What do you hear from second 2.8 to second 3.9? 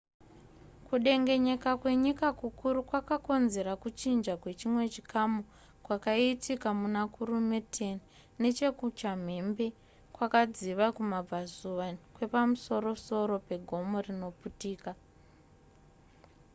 kwakakonzera